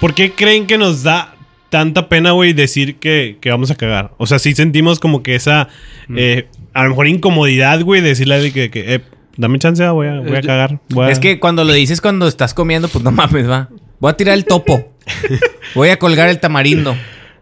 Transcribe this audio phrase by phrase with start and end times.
[0.00, 1.34] ¿Por qué creen que nos da
[1.68, 4.12] tanta pena, güey, decir que, que vamos a cagar?
[4.16, 5.68] O sea, sí sentimos como que esa,
[6.16, 9.00] eh, a lo mejor incomodidad, güey, decirle de que, que, eh,
[9.36, 10.80] dame chance, voy a, voy a cagar.
[10.88, 13.68] voy a- Es que cuando lo dices cuando estás comiendo, pues no mames, va.
[13.98, 14.88] Voy a tirar el topo.
[15.74, 16.96] Voy a colgar el tamarindo.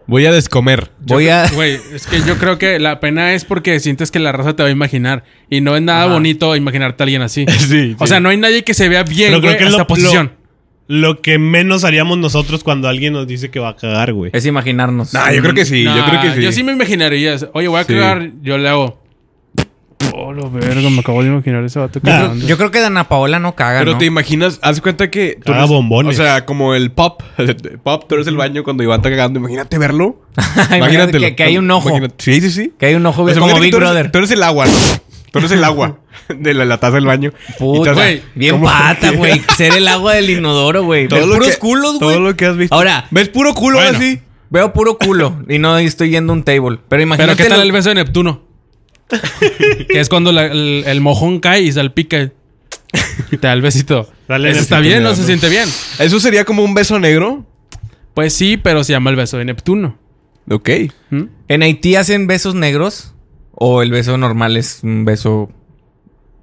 [0.09, 0.91] Voy a descomer.
[1.01, 1.47] Voy a.
[1.55, 4.63] Güey, es que yo creo que la pena es porque sientes que la raza te
[4.65, 5.23] va a imaginar.
[5.51, 7.45] Y no es nada bonito imaginarte a alguien así.
[7.59, 9.87] Sí, O sea, no hay nadie que se vea bien, Pero creo güey, que lo-
[9.87, 10.33] posición.
[10.87, 14.31] Lo que menos haríamos nosotros cuando alguien nos dice que va a cagar, güey.
[14.35, 15.13] Es imaginarnos.
[15.13, 16.43] Nah, yo creo que sí, yo creo que sí.
[16.43, 17.37] Yo sí me imaginaría.
[17.53, 17.93] Oye, voy a Sí.
[17.93, 18.31] cagar.
[18.41, 18.99] Yo le hago.
[20.15, 22.47] Oh, lo verga, me acabo de imaginar ese vato Yo creo, cagando.
[22.47, 23.99] yo creo que Dana Paola no caga, Pero ¿no?
[23.99, 25.37] te imaginas, haz de cuenta que...
[25.37, 26.19] tú Caga eres- bombones.
[26.19, 27.23] O sea, como el pop.
[27.83, 29.39] pop, tú eres el baño cuando Iván está cagando.
[29.39, 30.21] Imagínate verlo.
[30.37, 31.27] Imagínate Imagínatelo.
[31.27, 31.89] que, que hay un ojo.
[31.91, 32.73] Imagínate- Sí, sí, sí.
[32.79, 34.11] Que hay un ojo O sea, como imagínate Big que tú eres- Brother.
[34.13, 34.73] Tú eres el agua, ¿no?
[35.31, 37.33] Tú eres el agua de la, la taza del baño.
[37.59, 38.67] Puta, güey, bien ¿cómo?
[38.67, 39.43] pata, güey.
[39.57, 41.07] Ser el agua del inodoro, güey.
[41.09, 42.15] Todo Ver lo puros que- culos, güey.
[42.15, 42.75] Todo lo que has visto.
[42.75, 43.99] Ahora, ¿Ves puro culo Bueno.
[43.99, 44.21] así?
[44.51, 46.79] veo puro culo y no estoy yendo a un table.
[46.89, 47.35] Pero imagínate.
[47.37, 48.48] Pero ¿qué tal lo- el beso de Neptuno?
[49.89, 52.31] Que es cuando la- el, el mojón cae y salpica.
[53.31, 54.09] Y te da el besito.
[54.29, 55.69] Dale Eso está bien, no se siente bien.
[55.99, 57.45] Eso sería como un beso negro.
[58.15, 59.99] Pues sí, pero se llama el beso de Neptuno.
[60.51, 60.71] Ok.
[61.11, 61.23] ¿Mm?
[61.49, 63.15] ¿En Haití hacen besos negros?
[63.53, 65.51] ¿O el beso normal es un beso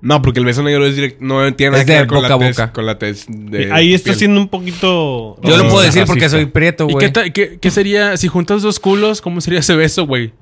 [0.02, 1.18] No, porque el beso negro es directo.
[1.22, 2.74] No tiene nada Es que de ver con boca la tez- boca.
[2.74, 4.16] Con la tez de Ahí está piel.
[4.18, 5.38] siendo un poquito...
[5.42, 6.06] Yo lo puedo decir racista.
[6.06, 7.06] porque soy prieto, ¿Y güey.
[7.08, 9.22] qué, ta- qué- qué sería si juntas dos culos?
[9.22, 10.34] ¿Cómo sería ese beso, güey?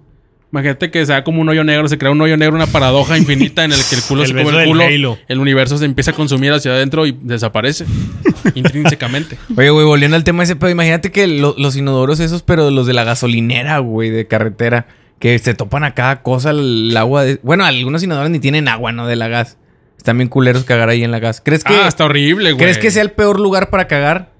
[0.53, 3.63] Imagínate que sea como un hoyo negro, se crea un hoyo negro, una paradoja infinita
[3.63, 5.17] en el que el culo El se come el culo, Halo.
[5.27, 7.85] el universo se empieza a consumir hacia adentro y desaparece
[8.53, 9.37] intrínsecamente.
[9.57, 12.85] Oye, güey, volviendo al tema ese, pero imagínate que lo- los inodoros esos, pero los
[12.85, 14.85] de la gasolinera, güey, de carretera,
[15.19, 17.39] que se topan a cada cosa el agua de...
[17.43, 19.07] Bueno, algunos inodores ni tienen agua, ¿no?
[19.07, 19.57] De la gas.
[19.97, 21.41] Están bien culeros cagar ahí en la gas.
[21.43, 22.61] ¿Crees que, ah, está horrible, güey.
[22.63, 24.31] ¿crees que sea el peor lugar para cagar?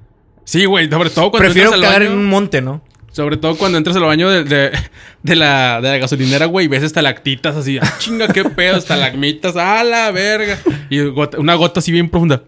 [0.44, 2.82] Sí, güey, sobre todo cuando Prefiero entras al cagar baño, en un monte, ¿no?
[3.14, 4.72] Sobre todo cuando entras al baño de, de,
[5.22, 7.78] de la, de la gasolinera, güey, y ves estalactitas así.
[7.82, 10.60] Ah, chinga, qué pedo, estalagmitas, a la verga.
[10.90, 12.44] Y gota- una gota así bien profunda.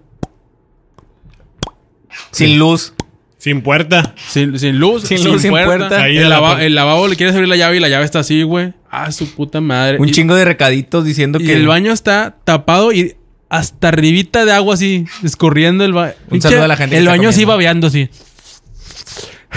[2.31, 2.94] Sin luz.
[3.38, 4.16] Sin puerta.
[4.28, 6.02] Sin, sin luz, Sin luz, sin puerta.
[6.02, 6.66] Ahí el, en la lava- puerta.
[6.66, 8.74] el lavabo le quieres abrir la llave y la llave está así, güey.
[8.90, 10.00] Ah, su puta madre.
[10.00, 11.54] Un Y- chingo de recaditos diciendo Y que...
[11.54, 13.16] el baño está tapado y
[13.50, 16.14] hasta arribita de agua así, escurriendo el baño.
[16.31, 18.09] Un saludo a la gente que El está baño así babeando así.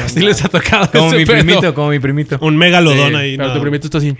[0.04, 1.38] Así les ha tocado Como mi pedo.
[1.38, 2.38] primito, como mi primito.
[2.40, 3.36] Un megalodón Sí, ahí.
[3.36, 3.54] Pero no.
[3.54, 4.16] tu primito está así.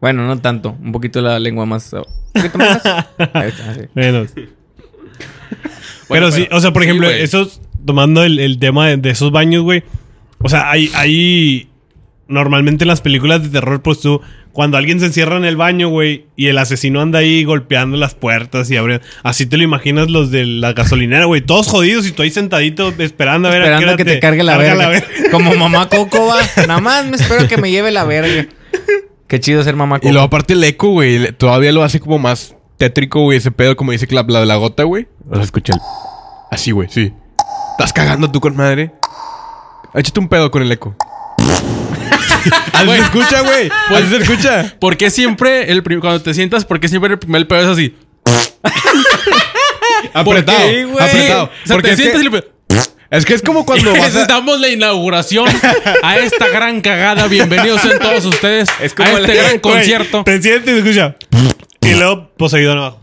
[0.00, 0.76] Bueno, no tanto.
[0.82, 1.92] Un poquito la lengua más...
[1.92, 2.82] Un poquito más.
[3.34, 3.80] Ahí está, sí.
[3.94, 4.32] Menos.
[4.34, 4.46] Bueno,
[6.08, 7.22] pero sí, o sea, por sí, ejemplo, güey.
[7.22, 9.82] esos, tomando el, el tema de, de esos baños, güey.
[10.38, 11.68] O sea, hay, hay.
[12.28, 14.20] Normalmente en las películas de terror, pues tú,
[14.52, 18.14] cuando alguien se encierra en el baño, güey, y el asesino anda ahí golpeando las
[18.14, 19.04] puertas y abriendo.
[19.22, 21.40] Así te lo imaginas los de la gasolinera, güey.
[21.40, 24.20] Todos jodidos y tú ahí sentadito esperando a ver a qué Esperando hora que te
[24.20, 25.04] cargue la verga.
[25.30, 26.40] Como mamá Coco va.
[26.66, 28.46] Nada más me espero que me lleve la verga.
[29.28, 30.08] Qué chido ser mamá Coco.
[30.08, 33.76] Y luego aparte el eco, güey, todavía lo hace como más tétrico, güey, ese pedo,
[33.76, 35.06] como dice la, la de la gota, güey.
[35.28, 35.80] O sea, escucha el...
[36.50, 37.12] Así, güey, sí.
[37.72, 38.92] ¿Estás cagando tú con madre?
[39.94, 40.96] Échate un pedo con el eco.
[42.72, 43.70] Así se escucha, güey.
[43.88, 44.76] Así se escucha.
[44.80, 47.94] ¿Por qué siempre, el cuando te sientas, por qué siempre el primer pedo es así?
[50.12, 51.44] Apretado, qué, apretado.
[51.44, 52.44] O sea, Porque te es que, sientas y le-
[53.10, 54.26] es que es como cuando vas a...
[54.26, 55.46] Damos la inauguración
[56.02, 57.26] a esta gran cagada.
[57.26, 60.24] Bienvenidos sean todos ustedes Es como a este la- gran concierto.
[60.24, 61.16] Te sientes y escucha.
[61.82, 63.00] y luego Poseidón abajo.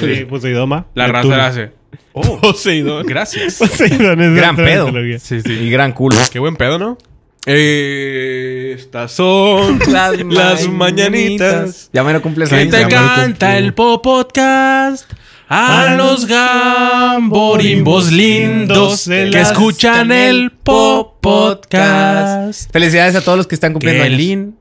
[0.00, 0.84] sí, Poseidón más.
[0.94, 1.72] La raza la hace.
[2.12, 3.06] Oh, Poseidón.
[3.06, 3.56] Gracias.
[3.58, 4.90] Poseidón es Gran pedo.
[5.18, 5.52] Sí, sí.
[5.52, 6.16] Y gran culo.
[6.32, 6.98] Qué buen pedo, ¿no?
[7.46, 11.88] Estas son Las las, mañanitas.
[11.92, 15.10] Ya me lo cumples Que te canta el Po Podcast
[15.48, 22.70] a los gamborimbos lindos que escuchan el Po Podcast.
[22.70, 24.56] Felicidades a todos los que están cumpliendo lindo.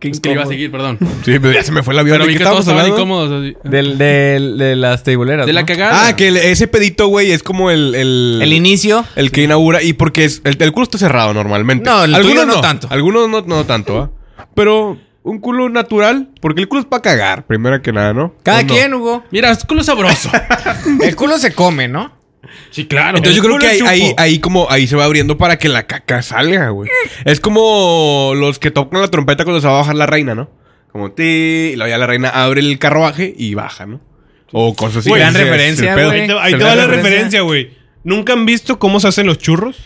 [0.00, 0.98] Qué que iba a seguir, perdón.
[1.24, 2.14] Sí, pero ya se me fue el avión.
[2.14, 2.96] Pero ¿De vi qué que todos estaban hablando?
[2.96, 3.42] incómodos.
[3.42, 3.68] así.
[3.68, 5.46] Del, del- de las teiboleras.
[5.46, 5.66] De la ¿no?
[5.66, 6.08] cagada.
[6.08, 7.94] Ah, que el- ese pedito, güey, es como el...
[7.94, 9.04] El, El inicio.
[9.14, 9.82] El que inaugura...
[9.82, 11.88] Y porque es, el, el culo está cerrado normalmente.
[11.88, 12.88] No, el tuyo no tanto.
[12.90, 14.46] Algunos no, no tanto, ¿ah?
[14.54, 16.30] Pero un culo natural...
[16.40, 18.34] Porque el culo es para cagar, primero que nada, ¿no?
[18.42, 19.22] Cada quien, Hugo.
[19.30, 20.30] Mira, es culo sabroso.
[21.02, 22.18] El culo se come, ¿no?
[22.70, 23.18] Sí, claro.
[23.18, 25.86] Entonces yo creo que ahí, ahí, ahí como ahí se va abriendo para que la
[25.86, 26.90] caca salga, güey.
[27.24, 30.50] Es como los que tocan la trompeta cuando se va a bajar la reina, ¿no?
[30.92, 34.00] Como ti, y luego ya la reina abre el carruaje y baja, ¿no?
[34.52, 35.08] O cosas así.
[35.10, 36.20] Güey, gran referencia, güey.
[36.22, 37.42] Ahí te, ahí va la la referencia.
[37.42, 37.70] güey.
[38.02, 39.76] ¿Nunca han visto cómo se hacen los churros?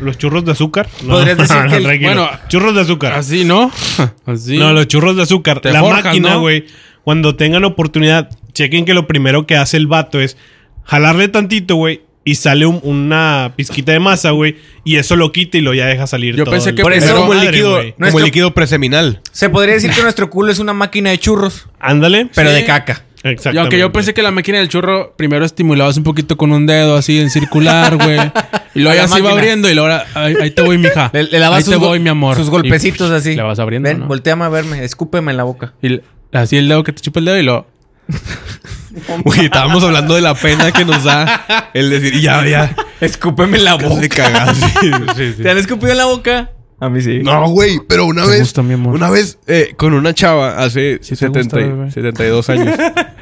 [0.00, 0.88] los churros de azúcar.
[1.04, 2.12] No, Podrías decir que el- tranquilo.
[2.14, 3.12] bueno, churros de azúcar.
[3.12, 3.70] Así, ¿no?
[4.26, 4.58] Así.
[4.58, 5.60] No, los churros de azúcar.
[5.60, 6.40] Te la forjas, máquina, ¿no?
[6.40, 6.66] güey,
[7.04, 10.36] cuando tengan oportunidad, chequen que lo primero que hace el vato es
[10.84, 15.58] jalarle tantito, güey, y sale un- una pizquita de masa, güey, y eso lo quita
[15.58, 17.50] y lo ya deja salir Yo todo pensé que Por Es eso- como el Madre,
[17.52, 17.92] líquido, güey.
[17.92, 19.20] como Nuestro- el líquido preseminal.
[19.32, 22.28] Se podría decir que nuestro culo es una máquina de churros, Ándale.
[22.34, 22.56] pero Sí.
[22.56, 23.04] de caca.
[23.24, 23.60] Y Exactamente.
[23.60, 26.94] aunque yo pensé que la máquina del churro primero estimulabas un poquito con un dedo
[26.96, 28.18] así en circular, güey.
[28.74, 29.30] Y luego A la ya se iba máquina.
[29.32, 31.10] abriendo y luego ahora, ahí, ahí te voy, mija.
[31.14, 32.36] Le, le dabas ahí sus, te go- voy, mi amor.
[32.36, 33.34] sus Y, golpecitos así.
[33.34, 34.06] Le vas abriendo, Ven, ¿no?
[34.08, 35.72] volteame a verme, escúpeme en la boca.
[35.82, 36.00] Y
[36.32, 37.66] así el dedo que te chupa el dedo y lo...
[39.24, 42.74] Güey, estábamos hablando de la pena que nos da el decir, ya, ya.
[43.00, 44.00] Escúpeme en la boca.
[44.00, 44.54] de cagar,
[45.16, 45.34] sí.
[45.42, 46.50] ¿Te han escupido en la boca?
[46.80, 47.20] A mí sí.
[47.22, 48.40] No, güey, pero una Te vez.
[48.40, 48.94] gusta, mi amor.
[48.94, 51.90] Una vez eh, con una chava hace Sí te 70 y- gusta, bebé.
[51.90, 52.78] 72 años.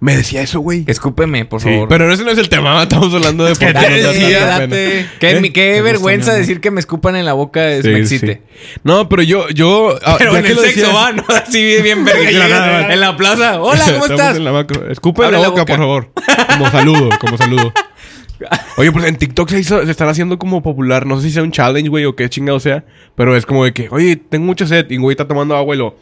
[0.00, 0.84] me decía eso, güey.
[0.86, 1.88] Escúpeme, por Sí, favor.
[1.88, 5.06] pero ese no es el tema, estamos hablando de por qué.
[5.52, 5.82] Qué, ¿Eh?
[5.82, 8.42] vergüenza decir que me escupan en la boca es, Sí, me excite.
[8.82, 9.96] No, pero yo, yo.
[10.04, 11.24] ah, Pero en el sexo decía- va, ¿no?
[11.28, 12.90] Así bien, bien verga.
[12.92, 13.60] En la plaza.
[13.60, 14.36] Hola, ¿cómo estás?
[14.36, 14.90] en la macro.
[14.90, 15.72] Escupe en la la boca, boca.
[15.76, 16.12] por favor.
[16.48, 17.72] Como saludo, como saludo.
[18.78, 21.04] Oye, pues en TikTok se, hizo, se están haciendo como popular.
[21.04, 22.84] No sé si sea un challenge, güey, o qué chingado sea.
[23.14, 24.86] Pero es como de que, oye, tengo mucha sed.
[24.90, 25.96] Y güey está tomando agua y lo.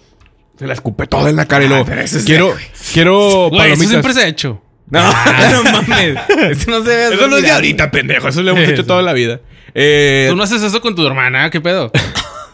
[0.59, 2.55] Se la escupe toda en la cara y eso es quiero,
[2.93, 3.89] quiero Güey, eso palomitas.
[3.89, 4.61] siempre se ha hecho.
[4.91, 5.01] No,
[5.53, 6.19] no mames.
[6.51, 7.15] Eso no se ve.
[7.15, 8.29] Eso no es de ahorita, pendejo.
[8.29, 9.41] Eso lo hemos hecho toda la vida.
[9.75, 11.91] Eh, Tú no haces eso con tu hermana, ¿qué pedo?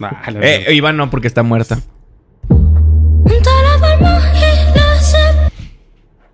[0.01, 0.69] Nah, la verdad.
[0.69, 1.79] Eh, Iván no, porque está muerta.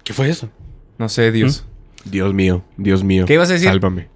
[0.05, 0.49] ¿Qué fue eso?
[0.99, 1.65] No sé, Dios.
[2.05, 3.27] Dios mío, Dios mío.
[3.27, 3.69] ¿Qué ibas a decir?
[3.69, 4.09] Sálvame.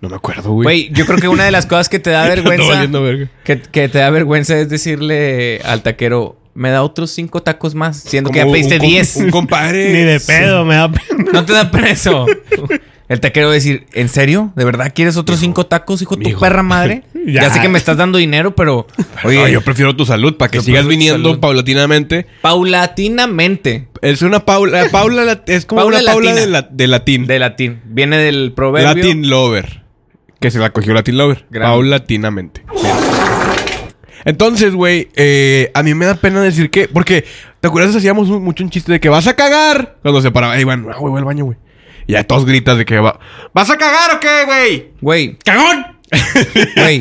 [0.00, 0.64] No me acuerdo, güey.
[0.64, 2.68] Güey, yo creo que una de las cosas que te da Ando vergüenza.
[2.74, 3.28] valiendo verga.
[3.44, 7.98] que, que te da vergüenza es decirle al taquero, me da otros cinco tacos más,
[7.98, 9.16] siendo que ya pediste un com- 10.
[9.16, 9.88] Un compadre.
[9.92, 11.24] Ni de pedo, me da pena.
[11.32, 12.26] No te da pena eso.
[13.08, 14.52] El taquero va a decir, ¿en serio?
[14.56, 17.02] ¿De verdad quieres otros cinco tacos, hijo de tu perra madre?
[17.24, 17.42] Ya.
[17.42, 17.50] Ya.
[17.50, 18.88] sé que me estás dando dinero, pero...
[19.22, 21.38] Oye, No, yo prefiero tu salud para que sigas viniendo salud.
[21.38, 22.26] paulatinamente.
[22.40, 23.86] paulatinamente.
[24.00, 24.86] Es una Paula.
[24.90, 26.40] Paula la- es como Paula una Paula latina.
[26.40, 27.26] de, la- de latín.
[27.28, 27.80] De latín.
[27.84, 28.94] Viene del proverbio.
[29.04, 29.82] Latin Lover.
[30.40, 31.46] Que se la cogió Latin Lover.
[31.50, 32.64] Gran- Paulatinamente.
[34.24, 36.88] Entonces, güey, eh, a mí me da pena decir que.
[36.88, 37.24] Porque,
[37.60, 37.94] ¿te acuerdas?
[37.96, 39.96] Hacíamos un- mucho un chiste de que vas a cagar.
[40.02, 41.58] Cuando se paraba, ahí van, ah, güey, voy al baño, güey.
[42.06, 43.18] Y ya todos gritas de que va.
[43.54, 44.90] ¿Vas a cagar o qué, güey?
[45.00, 45.86] Güey, ¡Cagón!
[46.76, 47.00] güey.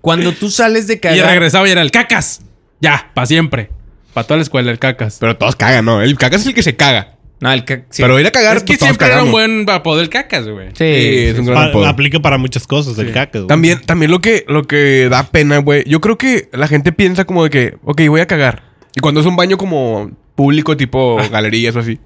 [0.00, 1.26] cuando tú sales de Y cagar...
[1.30, 2.42] regresaba y era el cacas.
[2.80, 3.70] Ya, para siempre.
[4.14, 5.18] Para toda la escuela, el cacas.
[5.20, 6.02] Pero todos cagan, ¿no?
[6.02, 7.16] El cagas es el que se caga.
[7.40, 8.02] No, el ca- sí.
[8.02, 10.68] Pero ir a cagar, es que pues, siempre era un buen apodo del cacas, güey.
[10.68, 10.84] Sí, Sí,
[11.28, 11.86] es un sí, gran Pa- apodo.
[11.86, 13.48] aplica para muchas cosas el caca, güey.
[13.48, 15.84] También, también lo que, lo que da pena, güey.
[15.88, 18.62] Yo creo que la gente piensa como de que, ok, voy a cagar.
[18.94, 21.98] Y cuando es un baño como público, tipo galerías o así,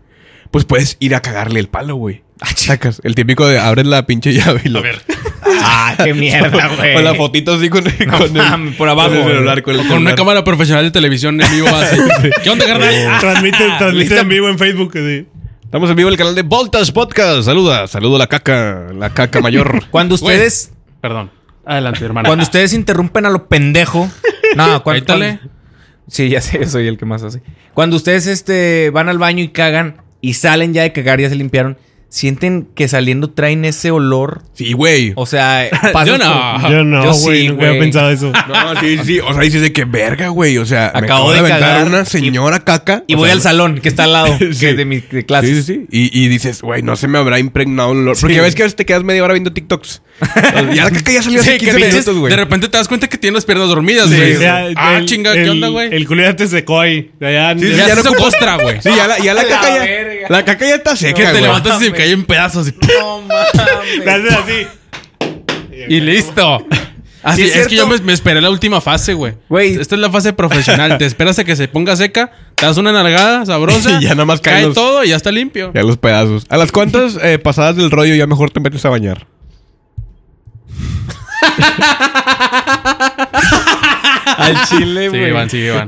[0.53, 2.23] pues puedes ir a cagarle el palo, güey.
[2.55, 4.83] Sacas el típico de abres la pinche llave y lo.
[5.47, 6.97] Ah, qué mierda, güey.
[6.97, 9.35] O la fotito así con, con el, por abajo, con el güey.
[9.35, 9.63] celular.
[9.63, 11.97] Con, el Con una cámara profesional de televisión en vivo así.
[12.43, 12.95] ¿Qué onda, carnal?
[13.09, 14.21] Ah, Transmite, transmite ¿Lista?
[14.21, 14.93] en vivo en Facebook.
[14.95, 15.27] sí.
[15.65, 17.43] Estamos en vivo en el canal de Voltas Podcast.
[17.43, 19.87] Saluda, saludo a la caca, la caca mayor.
[19.91, 20.73] Cuando ustedes...
[21.01, 21.33] Perdón.
[21.67, 22.29] Adelante, hermano.
[22.29, 24.09] Cuando ustedes interrumpen a lo pendejo...
[24.57, 25.17] No, cuando...
[26.07, 27.43] Sí, ya sé, yo soy el que más hace.
[27.73, 31.35] Cuando ustedes este, van al baño y cagan y salen ya de cagar, ya se
[31.35, 31.77] limpiaron,
[32.15, 34.43] ¿sienten que saliendo traen ese olor?
[34.53, 35.13] Sí, güey.
[35.17, 35.69] O sea,
[36.07, 36.59] Yo no.
[36.63, 37.49] por- Yo no, güey.
[37.49, 38.31] nunca había pensado eso.
[38.49, 39.19] No, sí, sí.
[39.19, 40.59] O sea, dices de que verga, güey.
[40.59, 43.03] O sea, me Acabo acabo de de aventar una y- señora caca.
[43.09, 45.49] Y voy sea, al salón, que está al lado que es de mi de clase.
[45.49, 45.87] Sí, sí, sí.
[45.91, 48.17] Y, y dices, güey, no se me habrá impregnado el olor.
[48.21, 48.41] Porque Sí.
[48.41, 50.03] ves que a veces te quedas media hora viendo TikToks.
[50.73, 52.31] ya la caca ya salió hace Sí, que 15 pinches- minutos, güey.
[52.31, 54.37] de repente te das cuenta que tienes las piernas dormidas, güey.
[54.47, 55.93] ah, el- chinga, ¿qué el- onda, güey?
[55.93, 57.11] El culo ya te secó ahí.
[57.21, 58.09] Ya- ya ya se
[58.63, 58.81] güey.
[58.81, 60.29] Sí, ya la, caca ya.
[60.29, 62.69] La caca ya está Que seca, te levantas y cae en pedazos.
[62.69, 63.99] y- No mames.
[64.05, 64.67] Le haces así.
[65.89, 66.65] Y listo.
[67.23, 69.35] Así, Sí, es, es que yo me, me esperé la última fase, güey.
[69.49, 69.77] Güey.
[69.81, 70.99] Esta es la fase profesional.
[70.99, 73.93] te esperas a que se ponga seca, te das una nalgada sabrosa.
[74.01, 75.73] Y ya nada más cae los- todo y ya está limpio.
[75.75, 76.45] Ya los pedazos.
[76.51, 79.27] ¿A las cuantas eh, pasadas del rollo ya mejor te metes a bañar?
[84.39, 85.29] Al chile, Sí, güey.
[85.31, 85.87] Iván, sí, Iván.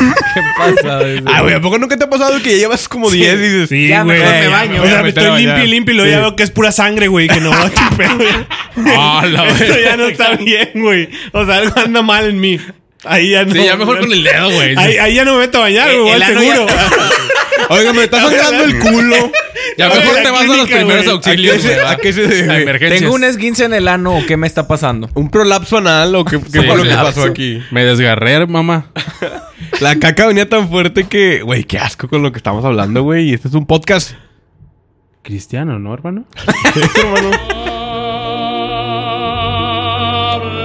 [0.34, 1.00] ¿Qué pasa?
[1.26, 3.68] Ah, güey, ¿a poco nunca te ha pasado que ya llevas como 10 y dices...
[3.68, 4.18] Sí, Ya, güey.
[4.18, 4.74] mejor me Ya, baño.
[4.76, 6.50] O voy a sea, me estoy limpio y limpio y luego ya veo que es
[6.50, 7.28] pura sangre, güey.
[7.28, 8.18] Que no va a pedo.
[8.96, 9.22] Ah,
[9.60, 11.08] Esto ya no está bien, güey.
[11.32, 12.58] O sea, algo anda mal en mí.
[13.04, 13.52] Ahí ya no.
[13.52, 14.74] Sí, ya mejor con el dedo, güey.
[14.76, 16.12] Ahí, ahí ya no me meto a bañar, Eh, güey.
[16.12, 16.66] el ya- seguro.
[17.70, 19.32] Oiga, me está sangrando el culo.
[19.78, 21.08] Ya mejor te vas a los primeros güey.
[21.16, 22.78] auxilios, ¿A qué se- güey, a qué se debe?
[22.98, 25.08] Tengo un esguince en el ano o qué me está pasando.
[25.14, 27.62] ¿Un prolapso anal o qué, qué Sí, fue lo que pasó aquí?
[27.70, 28.90] Me desgarré, mamá.
[29.80, 31.42] La caca venía tan fuerte que...
[31.42, 33.30] Güey, qué asco con lo que estamos hablando, güey.
[33.30, 34.12] Y este es un podcast.
[35.22, 36.24] Cristiano, ¿no, hermano?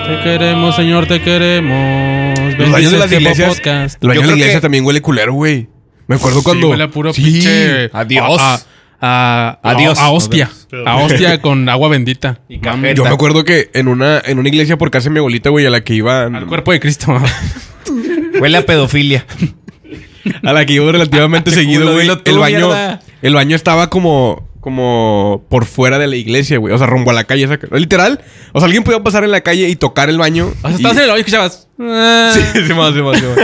[0.08, 2.40] Te queremos, Señor, te queremos.
[2.58, 3.56] Los baños de las este iglesias.
[3.56, 4.04] podcast.
[4.04, 5.68] El baño Yo de la iglesia que- también huele culero, güey.
[6.08, 6.68] Me acuerdo cuando.
[6.68, 7.24] Sí, huele a puro Sí.
[7.24, 7.90] pinche...
[7.92, 8.40] Adiós.
[8.40, 8.54] A,
[9.02, 9.98] a, a- Adiós.
[10.00, 10.50] A, hostia.
[10.86, 12.40] A hostia con agua bendita.
[12.48, 12.60] Y.
[12.96, 15.66] Yo me acuerdo que en una, en una iglesia por casa de mi abuelita, güey,
[15.66, 16.26] a la que iba.
[16.26, 17.18] Al cuerpo de Cristo.
[18.40, 19.26] Huele a pedofilia.
[20.44, 22.10] A la que iba relativamente seguido, güey.
[22.26, 22.68] El baño.
[22.68, 23.02] mierda.
[23.22, 24.54] El baño estaba como.
[24.66, 26.74] Como por fuera de la iglesia, güey.
[26.74, 27.44] O sea, rumbo a la calle.
[27.44, 28.20] esa- Literal.
[28.52, 30.48] O sea, alguien podía pasar en la calle y tocar el baño.
[30.48, 31.68] O sea, y- estabas en el baño y escuchabas.
[31.78, 33.38] Sí, sí, más, sí, más, sí, más.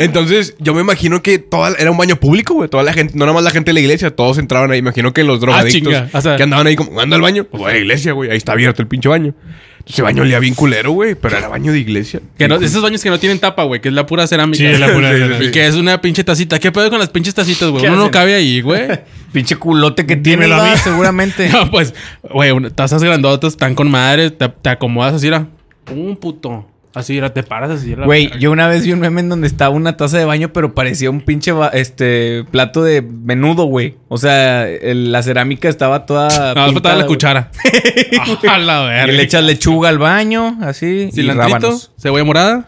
[0.00, 2.70] Entonces, yo me imagino que toda, era un baño público, güey.
[2.70, 4.78] Toda la gente, no nada más la gente de la iglesia, todos entraban ahí.
[4.78, 5.92] Imagino que los drogadictos.
[6.14, 7.44] O sea- que andaban ahí como, ¿anda al baño?
[7.44, 8.30] Pues voy a la iglesia, güey.
[8.30, 9.34] Ahí está abierto el pinche baño.
[9.86, 11.14] Ese baño olía bien culero, güey.
[11.14, 12.20] Pero era baño de iglesia.
[12.36, 14.58] Que no, esos baños que no tienen tapa, güey, que es la pura cerámica.
[14.58, 15.44] Sí, es la pura cerámica.
[15.44, 16.58] Y que es una pinche tacita.
[16.58, 17.82] ¿Qué pedo con las pinches tacitas, güey?
[17.84, 18.88] ¿Qué Uno no cabe ahí, güey.
[19.32, 20.78] Pinche culote que tiene, Dímelo a va, mí.
[20.82, 21.48] seguramente.
[21.52, 25.46] No, pues, güey, tazas grandotas, están con madre, te, te acomodas así, era.
[25.92, 26.66] Un puto.
[26.96, 27.92] Así, era, te paras así.
[27.92, 30.54] era- Güey, yo una vez vi un meme en donde estaba una taza de baño,
[30.54, 33.96] pero parecía un pinche este plato de menudo, güey.
[34.08, 36.26] O sea, el- la cerámica estaba toda.
[36.54, 37.50] No, pintada, la cuchara.
[38.50, 39.12] a la verga.
[39.12, 41.10] Y le echas lechuga al baño, así.
[41.12, 42.64] Cilantrito, cebolla morada.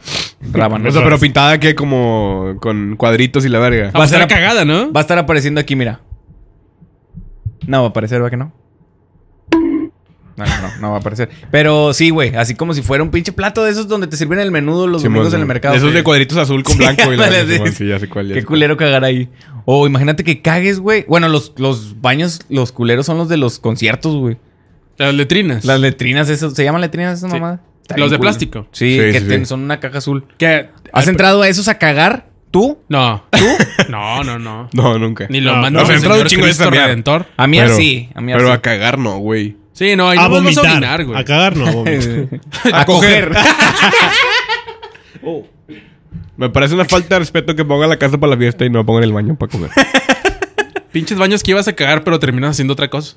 [0.52, 0.90] Rábanos.
[0.90, 3.92] O sea, pero pintada que como con cuadritos y la verga.
[3.96, 4.92] Va a estar cagada, ¿no?
[4.92, 6.02] Va a estar apareciendo aquí, mira.
[7.66, 8.52] No va a aparecer, ¿va que no?
[10.38, 11.28] No, no, no, no va a aparecer.
[11.50, 14.38] Pero sí, güey, así como si fuera un pinche plato de esos donde te sirven
[14.38, 15.74] el menudo los Simón, domingos en el mercado.
[15.74, 15.96] Esos Sí.
[15.96, 17.74] de cuadritos azul con Sí, blanco y la Simón, sí.
[17.74, 18.28] sí, ya sé cuál.
[18.28, 18.56] ya Qué sé cuál.
[18.56, 19.28] culero cagar ahí.
[19.66, 21.04] O imagínate que cagues, güey.
[21.08, 24.38] Bueno, los, los baños, los culeros son los de los conciertos, güey.
[24.96, 25.64] Las letrinas.
[25.64, 27.36] Las letrinas, esas, ¿se llaman letrinas esas Sí.
[27.36, 27.60] mamadas?
[27.82, 28.24] Está Los de cool.
[28.24, 28.66] plástico.
[28.72, 29.46] Sí, Sí, que sí, ten- sí.
[29.46, 30.24] son una caja azul.
[30.92, 32.28] ¿Has entrado a esos a cagar?
[32.50, 32.78] ¿Tú?
[32.88, 33.24] No.
[33.30, 33.44] ¿Tú?
[33.90, 34.68] no, no, no.
[34.72, 35.26] No, nunca.
[35.28, 36.70] Ni lo No, manda no, el entrado Señor un chingo de Cristo.
[36.70, 37.26] Redentor.
[37.36, 38.08] A mí Pero- así.
[38.14, 38.52] A mí Pero así.
[38.56, 39.56] a cagar no, güey.
[39.78, 40.64] Sí, no, ahí A no vas a vomitar.
[40.72, 41.18] orinar, güey.
[41.20, 41.66] A cagar, no.
[41.66, 42.40] a vomitar.
[42.72, 43.30] a coger.
[46.36, 48.84] Me parece una falta de respeto que pongan la casa para la fiesta y no
[48.86, 49.70] pongan el baño para comer.
[50.92, 53.16] Pinches baños que ibas a cagar, pero terminas haciendo otra cosa.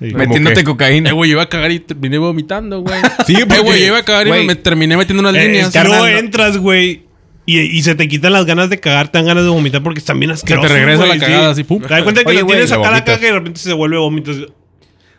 [0.00, 0.10] Sí.
[0.10, 0.64] ¿Cómo Metiéndote qué?
[0.64, 1.10] cocaína.
[1.10, 3.00] Eh, güey, yo iba a cagar y terminé vomitando, güey.
[3.26, 4.46] Sí, Eh, porque- güey, yo iba a cagar y Güey.
[4.46, 5.70] me terminé metiendo unas Eh, líneas.
[5.70, 6.06] carnal, no.
[6.08, 7.04] entras, güey.
[7.46, 9.98] Y, y se te quitan las ganas de cagar, te dan ganas de vomitar porque
[10.00, 10.70] están bien asquerosos.
[10.70, 11.80] regresa güey, la cagada así, pum.
[11.82, 13.72] Te das cuenta que Oye, lo güey, tienes acá la caga y de repente se
[13.72, 14.32] vuelve vómito.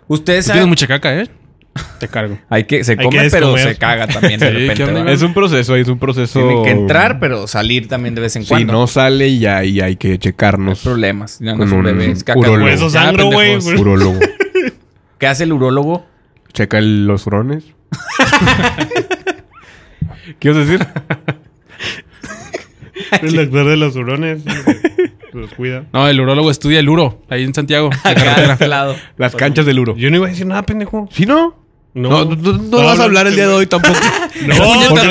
[0.07, 0.69] Ustedes Tú tienes saben.
[0.69, 1.27] mucha caca, ¿eh?
[1.99, 2.37] Te cargo.
[2.49, 5.11] Hay que, se que come, pero se caga también de Sí, repente.
[5.13, 6.39] Es un proceso, es un proceso.
[6.39, 8.73] Tienen que entrar, pero salir también de vez en Si cuando.
[8.73, 10.81] no sale y ahí hay que checarnos.
[10.83, 11.39] problemas.
[11.39, 11.83] Ya no Con un
[12.23, 12.51] caca, urólogo.
[12.51, 12.73] Por güey.
[12.75, 13.51] eso Ya, sangro, güey.
[13.57, 13.79] pendejos.
[13.81, 14.19] Urólogo.
[15.17, 16.05] ¿Qué hace el urólogo?
[16.53, 17.63] Checa el- los hurones.
[20.39, 20.87] ¿Qué ibas a decir?
[23.21, 24.41] El doctor de los hurones.
[25.33, 25.85] Los cuida.
[25.93, 27.89] No, el urólogo estudia el uro, ahí en Santiago.
[28.59, 28.95] lado.
[29.17, 29.95] Las canchas del uro.
[29.97, 31.07] Yo no iba a decir nada, pendejo.
[31.11, 31.61] ¿Sí no?
[31.95, 32.09] No.
[32.09, 33.93] No, no, no, no vas a hablar el día de hoy tampoco.
[34.47, 34.53] No,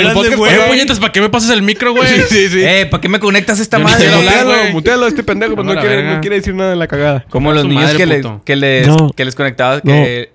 [0.00, 2.08] el podcast puñetas, ¿para qué me pasas el micro, güey?
[2.08, 2.60] Sí, sí, sí.
[2.64, 4.08] Eh, ¿para qué me conectas a esta Yo no madre?
[4.08, 4.72] hablar, Mutealo, güey.
[4.72, 6.14] mutealo a este pendejo, pues No, la quiere, verga.
[6.16, 7.24] no quiere decir nada de la cagada.
[7.30, 8.42] Como los Su niños madre, que, les, puto.
[8.44, 9.10] que, les, No.
[9.16, 10.32] que les conectabas, que...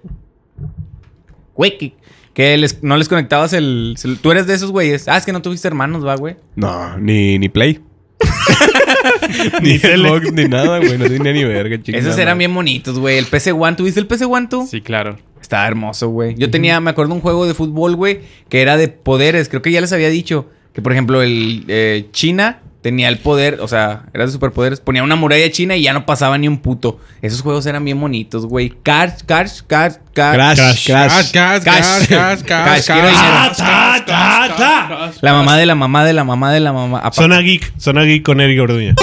[1.54, 1.94] Güey, que,
[2.34, 5.08] que les, no les conectabas el, cel- Tú eres de esos güeyes.
[5.08, 6.38] Ah, es que no tuviste hermanos, va, güey.
[6.56, 7.82] No, ni, ni Play.
[9.62, 10.98] ni Xbox, ni nada, güey.
[10.98, 12.04] No tenía ni verga, chingada.
[12.04, 13.18] Esos eran bien bonitos, güey.
[13.18, 14.68] El PC One, ¿tuviste el PC One tú?
[14.70, 15.18] Sí, claro.
[15.42, 16.36] Estaba hermoso, güey.
[16.36, 19.50] Yo tenía, me acuerdo un juego de fútbol, güey, que era de poderes.
[19.50, 23.62] Creo que ya les había dicho que, por ejemplo, el eh, China tenía el poder,
[23.62, 24.80] o sea, era de superpoderes.
[24.80, 27.00] Ponía una muralla china y ya no pasaba ni un puto.
[27.24, 28.70] Esos juegos eran bien bonitos, güey.
[28.84, 30.36] Crash, Crash, Crash, Crash.
[30.36, 30.86] Crash, Crash.
[30.86, 31.32] Crash.
[31.32, 31.64] Cash, cash, Cash.
[31.64, 33.48] cash, cash, Cash, cash, quiero cash, dinero.
[33.48, 34.88] cash, Ta, ta, cash, ta.
[34.88, 37.12] cash, La mamá de la mamá de la mamá de la mamá.
[37.12, 37.74] Zona Geek.
[37.80, 38.94] Zona Geek con Eric Orduña.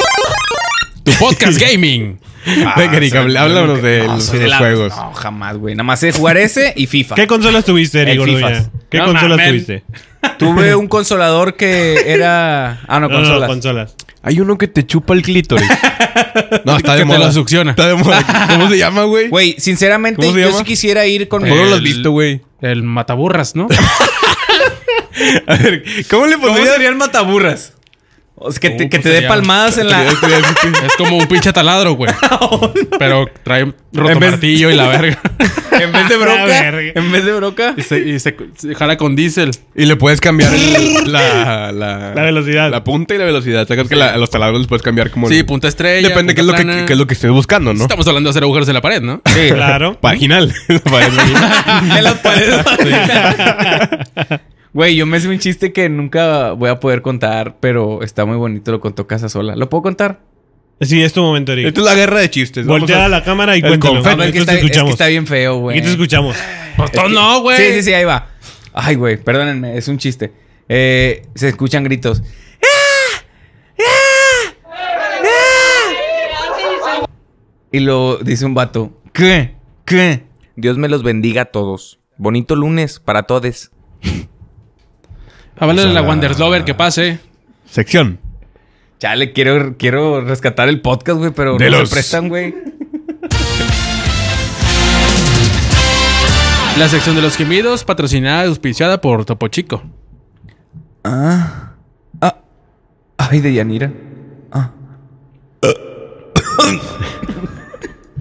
[1.03, 2.21] Tu podcast gaming.
[2.77, 4.97] Venga, Erika, soy- háblanos de No, los, soy de de los la- juegos.
[4.97, 5.75] No, jamás, güey.
[5.75, 7.15] Nada más sé jugar ese y FIFA.
[7.15, 8.21] ¿Qué consolas tuviste, Eric.
[8.91, 9.85] ¿Qué No consolas tuviste?
[10.39, 12.81] Tuve un consolador que era...
[12.89, 13.49] Ah, no, No, no, consolas.
[13.49, 13.95] consolas.
[14.23, 15.69] Hay uno que te chupa el clítoris.
[16.65, 17.27] no, está de Que te moda.
[17.27, 17.73] lo succiona.
[17.73, 18.25] Está de moda.
[18.49, 19.29] ¿Cómo se llama, güey?
[19.29, 21.43] Güey, sinceramente, ¿Cómo yo sí quisiera ir con...
[21.43, 22.41] ¿Cómo lo has El- visto, güey?
[22.63, 23.69] El mataburras, ¿no?
[25.47, 26.73] A ver, ¿cómo le ¿Cómo pondrías?
[26.73, 27.74] sería el mataburras?
[28.37, 30.05] O sea, que te, Uh, que pues te dé palmadas en la...
[30.07, 32.13] es como un pinche taladro, güey.
[32.99, 35.21] Pero trae rotomartillo y la verga.
[35.81, 36.45] en vez de La broca.
[36.45, 36.93] verga.
[37.01, 37.75] en vez de broca.
[37.77, 39.53] Y se, y se, se jala con diésel.
[39.77, 42.71] Y le puedes cambiar el- la, la, La velocidad.
[42.73, 43.69] La punta y la velocidad.
[43.69, 45.29] Sacas que la- a los taladros les puedes cambiar como...
[45.29, 46.09] Sí, el- punta estrella.
[46.09, 47.83] Depende qué es, punta lo que, qué es lo que estés buscando, ¿no?
[47.83, 49.23] Estamos hablando de hacer agujeros en la pared, ¿no?
[49.27, 49.49] Sí.
[49.53, 49.97] Claro.
[50.03, 50.53] Vaginal.
[50.91, 51.53] Vaginal.
[51.99, 52.65] en las paredes.
[54.75, 58.37] Güey, yo me hice un chiste que nunca voy a poder contar, pero está muy
[58.37, 58.73] bonito.
[58.73, 59.55] Lo contó Casa Sola.
[59.57, 60.21] ¿Lo puedo contar?
[60.81, 61.67] Sí, es tu momento, Eric.
[61.69, 62.67] Esto es la guerra de chistes.
[62.67, 64.03] Voltea a- a la cámara y cuéntalo.
[64.03, 64.91] No, es, que está, te es que escuchamos.
[64.91, 65.79] está bien feo, güey.
[65.79, 66.37] Aquí te escuchamos.
[66.77, 67.57] Pues Es que- no, güey.
[67.57, 68.27] Sí, sí, sí, ahí va.
[68.73, 70.33] Ay, güey, perdónenme, es un chiste.
[70.69, 72.21] Eh, se escuchan gritos.
[77.71, 78.93] Y lo dice un vato.
[79.13, 79.55] ¿Qué?
[79.85, 80.25] ¿Qué?
[80.57, 82.01] Dios me los bendiga a todos.
[82.17, 83.71] Bonito lunes para todes.
[85.59, 87.21] Háblale O sea, a la Wanderslover que pase.
[87.67, 88.19] Sección.
[88.99, 92.55] Chale, quiero, quiero rescatar el podcast, güey, pero De no los- se prestan, güey.
[96.79, 99.83] La sección de los gemidos, patrocinada y auspiciada por Topo Chico.
[101.05, 101.71] Ah.
[102.21, 102.37] Ah.
[103.17, 103.93] Ay, de Yanira.
[104.51, 104.71] Ah.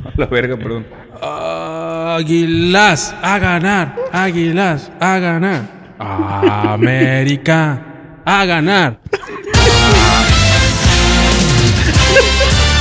[0.06, 0.86] A la verga, perdón.
[1.20, 5.83] Águilas a ganar, águilas a ganar.
[6.04, 7.82] América
[8.26, 9.00] a ganar.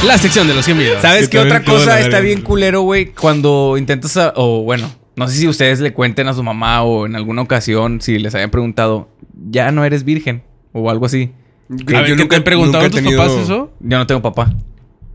[0.04, 1.00] La sección de los gemidos.
[1.00, 3.06] ¿Sabes qué otra cosa está bien culero, güey?
[3.12, 7.06] Cuando intentas, a- o bueno, no sé si ustedes le cuenten a su mamá o
[7.06, 9.08] en alguna ocasión, si les habían preguntado,
[9.50, 11.30] ya no eres virgen o algo así.
[11.70, 13.72] A ver, ¿qué te han preguntado nunca he tus tenido- papás eso?
[13.80, 14.52] Yo no tengo papá.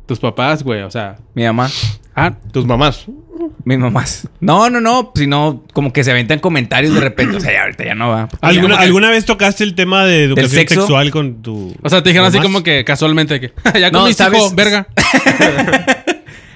[0.07, 1.17] Tus papás, güey, o sea.
[1.35, 1.69] Mi mamá,
[2.15, 3.05] Ah, Tus mamás.
[3.63, 4.27] mis mamás.
[4.39, 7.37] No, no, no, sino como que se aventan comentarios de repente.
[7.37, 8.27] O sea, ya ahorita ya no va.
[8.41, 10.81] ¿Alguna, ¿Alguna vez tocaste el tema de educación sexo?
[10.81, 11.75] sexual con tu.
[11.83, 14.39] o sea, te dijeron así como que casualmente que ya No, comiste, ¿sabes?
[14.39, 14.87] hijo, verga.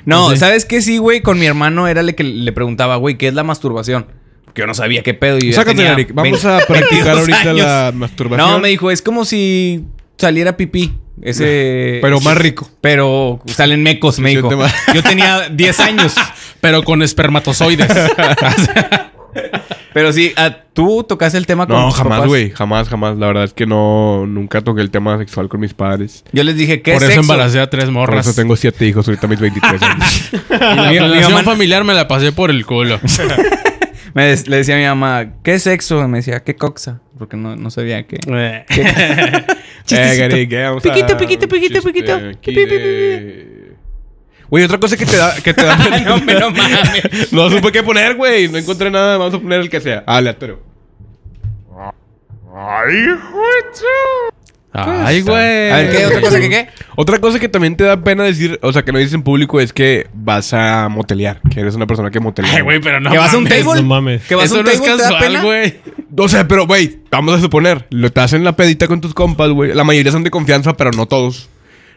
[0.06, 0.38] No, Sí.
[0.38, 0.82] ¿sabes qué?
[0.82, 4.08] Sí, güey, con mi hermano era el que le preguntaba, güey, ¿qué es la masturbación?
[4.46, 5.38] Porque yo no sabía qué pedo.
[5.38, 6.12] Y Sácate, tenía Eric.
[6.16, 7.66] Vamos 20 a practicar 22 ahorita años.
[7.68, 8.50] la masturbación.
[8.50, 9.86] No, me dijo, es como si
[10.18, 10.94] saliera pipí.
[11.22, 12.00] Ese.
[12.02, 12.70] Pero más rico.
[12.82, 14.50] Pero salen mecos, me dijo.
[14.94, 16.16] Yo tenía 10 años.
[16.62, 17.88] Pero con espermatozoides.
[19.94, 22.52] Pero sí, ah, ¿tú tocaste el tema con No, tus jamás, güey.
[22.52, 23.18] Jamás, jamás.
[23.18, 24.26] La verdad es que no...
[24.26, 26.24] Nunca toqué el tema sexual con mis padres.
[26.32, 27.34] Yo les dije, ¿qué Por es eso sexo?
[27.34, 28.26] embaracé a tres Por morras.
[28.26, 30.32] eso tengo siete hijos ahorita mis 23 años.
[30.94, 33.00] Y la Mi- mamá- familiar me la pasé por el culo.
[34.14, 36.08] Me des- le decía a mi mamá, ¿qué sexo?
[36.08, 37.00] Me decía, ¿qué coxa?
[37.18, 38.18] Porque no, no sabía qué.
[38.28, 39.46] Eh, ¿qué?
[40.82, 42.20] Piquito, piquito, piquito, piquito.
[44.50, 45.34] Güey, otra cosa que te da...
[45.36, 47.32] Que te da no, me no mames.
[47.32, 48.50] no supe qué poner, güey.
[48.50, 49.18] No encontré nada.
[49.18, 50.04] Vamos a poner el que sea.
[50.06, 50.60] Ah, aleatorio.
[52.54, 52.96] Ay,
[54.74, 55.72] güey.
[55.72, 56.06] A ver, ¿qué?
[56.06, 56.68] ¿Otra cosa que qué?
[56.96, 59.60] Otra cosa que también te da pena decir, o sea, que no dices en público,
[59.60, 61.42] es que vas a motelear.
[61.54, 62.56] Que eres una persona que motelea.
[62.56, 63.64] Ay, güey, pero no ¿Que vas a un mames.
[63.66, 63.82] table?
[63.82, 64.22] No mames.
[64.24, 65.42] ¿Que vas a Eso un no es table?
[65.42, 65.76] Güey.
[66.18, 69.50] O sea, pero, güey, vamos a suponer, lo te hacen la pedita con tus compas,
[69.50, 69.74] güey.
[69.74, 71.50] La mayoría son de confianza, pero no todos.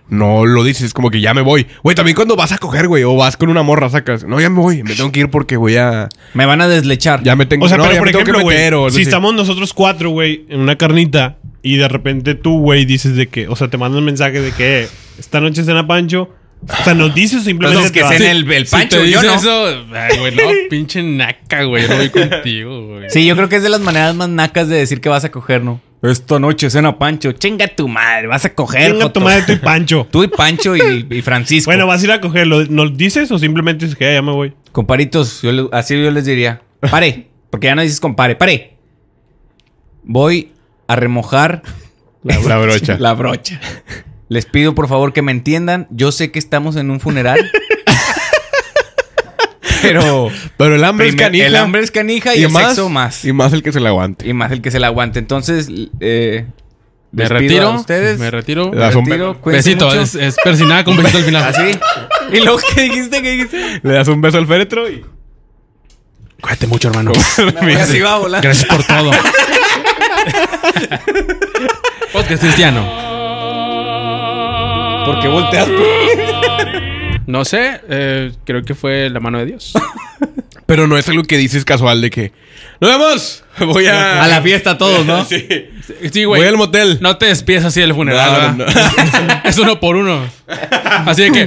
[0.09, 1.67] No lo dices, como que ya me voy.
[1.83, 4.25] Güey, también cuando vas a coger, güey, o vas con una morra, sacas.
[4.25, 6.09] No, ya me voy, me tengo que ir porque voy a.
[6.35, 7.23] Me van a deslechar.
[7.23, 8.97] Ya me tengo O sea, no, pero ya por me tengo ejemplo, que o si
[8.97, 9.03] así.
[9.03, 13.49] estamos nosotros cuatro, güey, en una carnita y de repente tú, güey, dices de que,
[13.49, 14.87] o sea, te mandan un mensaje de que
[15.19, 16.29] esta noche cena Pancho.
[16.67, 19.23] O sea, nos dices o simplemente Entonces que cene el, el Si pancho, te yo
[19.23, 19.35] no.
[19.35, 21.83] eso, ay, güey, no, pinche naca, güey.
[21.83, 23.11] Yo no voy contigo, güey.
[23.11, 25.31] Sí, yo creo que es de las maneras más nacas de decir que vas a
[25.31, 25.81] coger, ¿no?
[26.05, 27.33] Esta noche cena Pancho.
[27.33, 28.93] Chinga tu madre, vas a coger.
[28.93, 30.07] Chinga tu madre, tú y Pancho.
[30.11, 31.71] Tú y Pancho y, y Francisco.
[31.71, 32.65] Bueno, vas a ir a cogerlo.
[32.67, 34.53] ¿Nos dices o simplemente dices que ya me voy?
[34.73, 36.61] Comparitos, yo le- así yo les diría.
[36.91, 38.77] Pare, porque ya no dices compare, pare.
[40.03, 40.53] Voy
[40.89, 41.63] a remojar
[42.23, 42.97] La, la brocha.
[43.01, 43.59] la brocha.
[44.29, 45.87] Les pido por favor que me entiendan.
[45.91, 47.51] Yo sé que estamos en un funeral.
[49.89, 51.47] pero Pero el hambre es canija.
[51.47, 53.25] el hambre es canija y, el sexo más.
[53.25, 54.29] Y más el que se le aguante.
[54.29, 55.19] Y más el que se la aguante.
[55.19, 55.69] Entonces,
[56.01, 56.47] eh,
[57.13, 57.69] Me retiro.
[57.69, 58.19] a ustedes.
[58.19, 58.69] Me retiro.
[58.69, 60.01] Un retiro, Besito, mucho.
[60.01, 61.45] es, es persinada con besito al final.
[61.49, 61.79] Así.
[62.33, 63.23] ¿Y luego qué dijiste?
[63.23, 63.81] ¿Qué dijiste?
[63.83, 65.05] Le das un beso al féretro y.
[66.41, 67.13] Cuídate mucho, hermano.
[67.81, 68.43] Así va a volar.
[68.43, 69.11] Gracias por todo.
[72.13, 72.83] Podcast cristiano.
[75.07, 75.69] Porque volteas.
[77.27, 79.73] No sé, eh, creo que fue la mano de Dios.
[80.67, 82.33] Pero no es algo que dices casual de que.
[82.81, 83.45] ¡Nos vemos!
[83.61, 84.25] Voy a.
[84.25, 85.25] A la fiesta todos, ¿no?
[85.29, 85.47] sí.
[86.11, 86.41] Sí, güey.
[86.41, 86.99] Voy al motel.
[87.01, 88.65] No te despides así del funeral,
[89.45, 90.27] es uno por uno.
[90.47, 91.41] Así de que.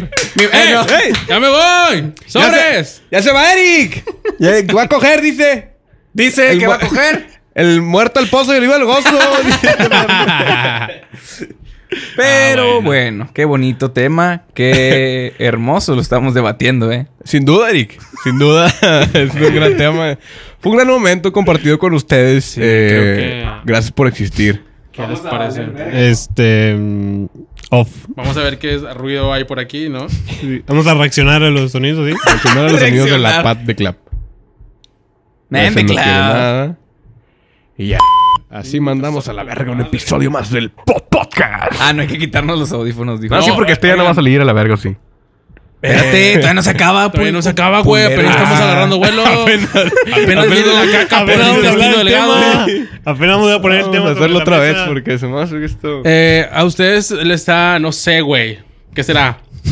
[0.54, 1.14] ¡Ey!
[1.28, 2.14] ¡Ya me voy!
[2.28, 2.88] ¡Ya ¡Sobres!
[2.88, 4.04] se, ya se va Eric!
[4.40, 5.70] Ya va a coger, dice.
[6.14, 7.28] Dice El que va a coger.
[7.56, 9.20] El muerto al pozo y el vivo al gozo.
[12.18, 12.82] Pero Ah, bueno.
[12.84, 13.30] bueno.
[13.34, 14.44] qué bonito tema.
[14.54, 17.08] Qué hermoso lo estamos debatiendo, ¿eh?
[17.24, 17.98] Sin duda, Eric.
[18.24, 18.68] Sin duda.
[19.14, 20.18] es un gran tema.
[20.60, 22.58] Fue un gran momento compartido con ustedes.
[22.58, 24.66] Eh, creo que- Gracias por existir.
[24.92, 25.64] ¿Qué les parece?
[25.94, 26.76] Este.
[26.76, 27.26] mm,
[27.70, 27.90] off.
[28.16, 30.08] Vamos a ver qué ruido hay por aquí, ¿no?
[30.68, 32.16] Vamos a reaccionar a los sonidos, ¿sí?
[32.26, 33.98] Reaccionar a los sonidos de la pat de clap.
[35.50, 36.78] Quiere nada.
[37.78, 38.00] Y ya.
[38.50, 41.74] Así mandamos a la verga un episodio más del Pod Podcast.
[41.82, 43.36] Ah, no hay que quitarnos los audífonos, dijo.
[43.36, 44.96] Ah, sí, porque este ya no va a salir a la verga, sí.
[45.82, 47.12] Espérate, todavía no se acaba.
[47.12, 48.06] Todavía pul- no se acaba, güey.
[48.06, 48.64] Apenas estamos Ah.
[48.64, 49.24] agarrando vuelo.
[49.26, 49.70] Apenas,
[50.50, 52.36] viene la caca el Apenas vamos a hablar intestino del delgado.
[53.06, 54.10] Apenas voy a poner el Vamos tema.
[54.10, 56.02] a hacerlo otra vez porque se me hace que esto...
[56.06, 58.60] Eh, a ustedes les está, no sé, güey.
[58.96, 59.40] ¿Qué será?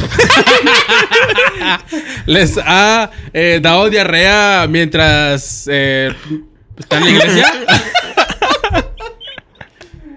[2.25, 6.13] les ha eh, dado diarrea mientras eh,
[6.77, 7.53] están en la iglesia.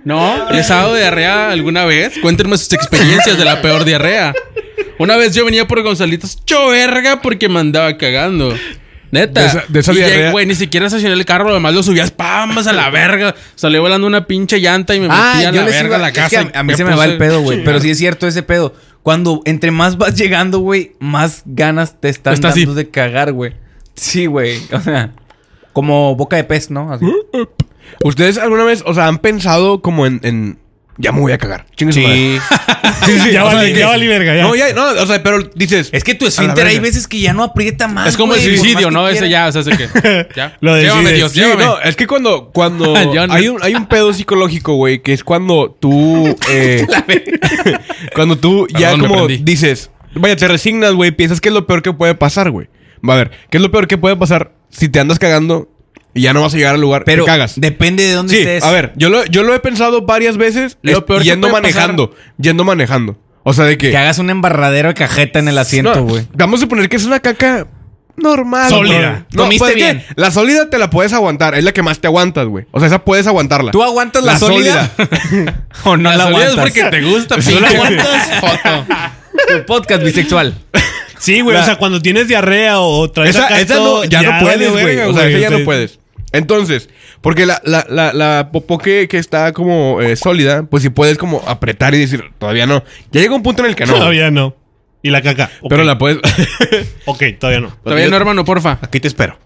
[0.09, 0.51] ¿No?
[0.53, 2.19] ¿Les ha dado diarrea alguna vez?
[2.23, 4.33] Cuéntenme sus experiencias de la peor diarrea.
[4.99, 8.55] Una vez yo venía por Gonzalitos, cho verga, porque me andaba cagando.
[9.11, 9.41] Neta.
[9.43, 11.83] De esa- de esa Y llegué, diarrea- Güey, ni siquiera estacioné el carro, además lo
[11.83, 12.57] subías, ¡pam!
[12.57, 13.35] a la verga.
[13.55, 15.99] Salió volando una pinche llanta y me metí Ah, a yo la verga iba a
[15.99, 16.51] la es que casa.
[16.55, 17.63] a, a mí se me va el pedo, güey.
[17.63, 18.75] Pero sí es cierto ese pedo.
[19.03, 22.75] Cuando entre más vas llegando, güey, más ganas te están Está dando así.
[22.75, 23.53] de cagar, güey.
[23.95, 24.59] Sí, güey.
[24.73, 25.11] O sea,
[25.75, 26.91] como boca de pez, ¿no?
[26.93, 27.05] Así.
[28.05, 30.21] ¿Ustedes alguna vez, o sea, han pensado como en...
[30.23, 30.59] en-
[30.99, 31.67] Ya me voy a cagar.
[31.77, 32.17] Chingue su madre.
[32.17, 32.39] Sí.
[33.07, 34.43] Sí, sí, Ya o sea, valí, de que- ya valí verga, ya.
[34.43, 35.89] No, ya, no, o sea, pero dices...
[35.93, 36.89] Es que tu esfínter hay verga.
[36.89, 38.09] veces que ya no aprieta más.
[38.09, 39.07] Es como el güey, por suicidio, más ¿no?
[39.09, 40.27] que Ese ya, o sea, ese que.
[40.37, 40.57] Ya.
[40.61, 41.17] Lo llévame, decides.
[41.19, 41.65] Dios, Sí, llévame.
[41.65, 43.33] no, es que cuando, cuando Yo no.
[43.33, 46.87] hay, un, hay un pedo psicológico, güey, que es cuando tú, eh,
[48.15, 49.45] cuando tú ya Perdón, me como prendí.
[49.45, 52.69] dices, vaya, te resignas, güey, piensas que es lo peor que puede pasar, güey.
[53.09, 55.69] Va a ver, ¿qué es lo peor que puede pasar si te andas cagando
[56.15, 57.03] y ya no vas a llegar al lugar?
[57.05, 57.61] Pero te cagas.
[57.61, 58.65] depende de dónde Sí, estés.
[58.65, 61.49] a ver, yo lo, yo lo he pensado varias veces Lo es- peor que yendo
[61.51, 63.19] manejando, yendo manejando.
[63.45, 63.91] O sea, de que...
[63.91, 66.27] Que hagas un embarradero de cajeta en el asiento, No, güey.
[66.35, 67.67] Vamos a suponer que es una caca
[68.17, 68.69] normal.
[68.69, 69.27] Sólida.
[69.33, 70.05] No, Comiste pues es que bien.
[70.17, 71.55] la sólida te la puedes aguantar.
[71.55, 72.67] Es la que más te aguantas, güey.
[72.73, 73.71] O sea, esa puedes aguantarla.
[73.71, 74.91] ¿Tú aguantas la, La sólida?
[75.85, 76.65] ¿O no la, La sólida es aguantas?
[76.75, 78.31] porque te gusta, ¿Tú pinche la aguantas?
[78.41, 78.87] Joto.
[79.61, 80.55] Tu podcast bisexual.
[81.19, 81.55] Sí, güey.
[81.57, 84.41] La- O sea, cuando tienes diarrea o traes Esa, acá esa todo, no, ya, no
[84.41, 84.85] puedes, güey.
[84.85, 85.99] verga, O sea, esa ya no puedes.
[86.33, 86.89] Entonces,
[87.23, 91.17] porque la, la, la, la popó que, que está como eh, sólida, pues si puedes
[91.19, 92.85] como apretar y decir, todavía no.
[93.13, 93.95] Ya llega un punto en el que no.
[93.95, 94.55] Todavía no.
[95.03, 95.51] Y la caca.
[95.63, 95.71] Ok.
[95.71, 96.19] Pero la puedes.
[97.07, 97.75] Ok, todavía no.
[97.83, 98.79] Todavía no, hermano, porfa.
[98.83, 99.39] Aquí te espero.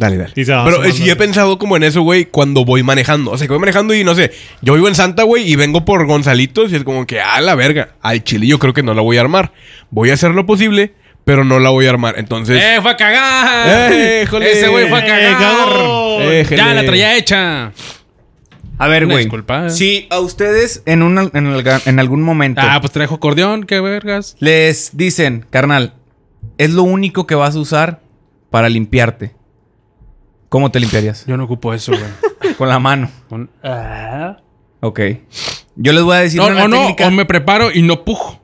[0.00, 0.32] Dale, dale.
[0.34, 3.32] Sí, se va, Pero eh, sí he pensado como en eso, güey, cuando voy manejando.
[3.32, 4.30] O sea, que voy manejando y no sé,
[4.62, 7.54] yo vivo en Santa, güey, y vengo por Gonzalitos y es como que, a la
[7.54, 9.52] verga, al chile yo creo que no la voy a armar.
[9.90, 10.94] Voy a hacer lo posible,
[11.26, 12.14] pero no la voy a armar.
[12.18, 13.92] Entonces, ¡Eh, fue a cagar!
[13.92, 14.50] ¡Eh, jole!
[14.52, 15.68] Ese güey fue a ¡Eh, cagar.
[16.22, 17.72] Eh, ya la traía hecha.
[18.78, 19.18] A ver, güey.
[19.24, 19.70] disculpa, eh.
[19.70, 23.80] Si a ustedes en, un, en, el- en algún momento Ah, pues trajo acordeón, qué
[23.80, 24.34] vergas.
[24.40, 25.92] les dicen, carnal,
[26.56, 28.00] es lo único que vas a usar
[28.50, 29.32] para limpiarte.
[30.50, 31.24] ¿Cómo te limpiarías?
[31.26, 32.54] Yo no ocupo eso, güey.
[32.58, 33.10] Con la mano.
[33.30, 34.36] Con- Ah.
[34.80, 35.00] Ok.
[35.76, 37.06] Yo les voy a decir No, una o no, técnica.
[37.06, 38.40] o me preparo y no pujo.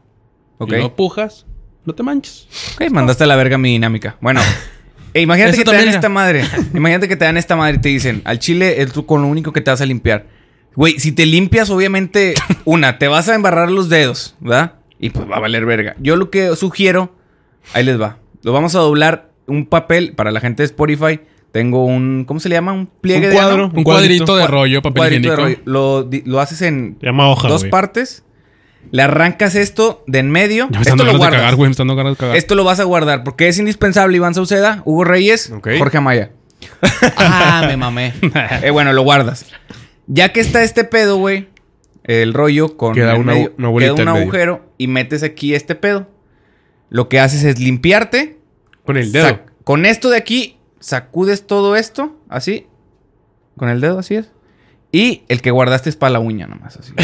[0.59, 0.71] Ok.
[0.75, 1.45] Si no pujas,
[1.85, 2.47] no te manches.
[2.77, 4.17] Ok, mandaste a la verga mi dinámica.
[4.23, 4.41] Bueno.
[5.15, 5.91] e imagínate Eso que te dan era.
[5.93, 6.45] esta madre.
[6.75, 9.29] Imagínate que te dan esta madre y te dicen, al chile es tú con lo
[9.29, 10.27] único que te vas a limpiar.
[10.77, 14.75] Güey, si te limpias, obviamente, una, te vas a embarrar los dedos, ¿verdad?
[14.99, 15.97] Y pues va a valer verga.
[15.99, 17.15] Yo lo que sugiero,
[17.73, 18.19] ahí les va.
[18.43, 21.21] Lo vamos a doblar un papel para la gente de Spotify.
[21.57, 22.73] Tengo un, ¿cómo se le llama?
[22.75, 23.55] Un pliegue Un de cuadro.
[23.65, 23.73] ano?
[23.75, 25.57] Un cuadrito de rollo, Un papel cuadrito de rollo.
[25.65, 27.71] Lo, lo haces en llama hoja, dos güey.
[27.71, 28.25] partes.
[28.91, 30.69] Le arrancas esto de en medio.
[30.71, 31.41] Ya me Esto dando lo ganas de guardas.
[31.41, 31.69] cagar, güey.
[31.69, 32.37] Me están dando ganas de cagar.
[32.37, 35.51] Esto lo vas a guardar porque es indispensable Iván Sauceda, Hugo Reyes.
[35.79, 36.31] Jorge Amaya.
[37.17, 38.13] ah, me mamé.
[38.63, 39.47] Eh, bueno, lo guardas.
[40.07, 41.49] Ya que está este pedo, güey,
[42.05, 44.23] el rollo con Queda el una- medio, una bolita queda un medio.
[44.25, 46.09] agujero y metes aquí este pedo.
[46.91, 48.37] Lo que haces es limpiarte.
[48.85, 49.41] con el dedo.
[49.65, 52.67] con esto de aquí, sacudes todo esto, así.
[53.57, 54.31] Con el dedo, así es.
[54.93, 56.93] Y el que guardaste es para la uña nomás, así.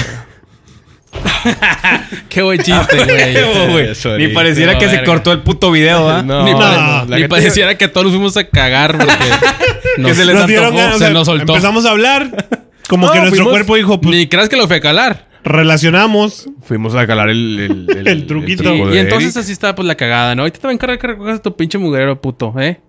[2.28, 3.90] Qué buen chiste, güey.
[3.90, 6.22] Eso, Ni ni- pareciera no, que se cortó el puto video, ¿ah?
[6.22, 9.12] No, ni no, pareciera que todos nos fuimos a cagar porque
[9.98, 11.52] nos, se les Nos dieron antojó, ganas, se o sea, nos soltó.
[11.52, 12.48] Empezamos a hablar.
[12.88, 15.28] Como No, que nuestro fuimos- cuerpo dijo, pues Ni creas que lo fue a calar.
[15.44, 16.48] relacionamos.
[16.62, 17.86] Fuimos a calar el...
[17.90, 18.62] El, El truquito.
[18.62, 19.44] truco Y entonces Eric.
[19.44, 20.42] así está pues la cagada, ¿no?
[20.42, 22.80] Ahorita te va a encargar que recojas tu pinche mugrero, puto, ¿eh?